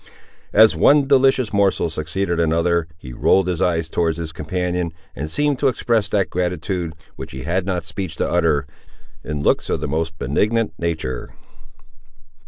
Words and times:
As 0.51 0.75
one 0.75 1.05
delicious 1.07 1.53
morsel 1.53 1.87
succeeded 1.87 2.39
another 2.39 2.87
he 2.97 3.13
rolled 3.13 3.47
his 3.47 3.61
eyes 3.61 3.87
towards 3.87 4.17
his 4.17 4.31
companion, 4.31 4.93
and 5.15 5.29
seemed 5.29 5.59
to 5.59 5.67
express 5.67 6.09
that 6.09 6.31
gratitude 6.31 6.95
which 7.17 7.33
he 7.33 7.43
had 7.43 7.67
not 7.67 7.83
speech 7.85 8.15
to 8.15 8.27
utter, 8.27 8.65
in 9.23 9.43
looks 9.43 9.69
of 9.69 9.79
the 9.79 9.87
most 9.87 10.17
benignant 10.17 10.73
nature. 10.79 11.35